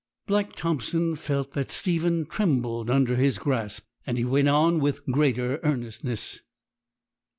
[0.25, 5.59] Black Thompson felt that Stephen trembled under his grasp, and he went on with greater
[5.61, 6.39] earnestness.